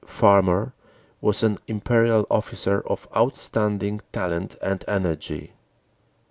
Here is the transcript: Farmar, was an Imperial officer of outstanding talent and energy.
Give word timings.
Farmar, 0.03 0.73
was 1.21 1.43
an 1.43 1.59
Imperial 1.67 2.25
officer 2.31 2.81
of 2.87 3.07
outstanding 3.15 4.01
talent 4.11 4.55
and 4.59 4.83
energy. 4.87 5.53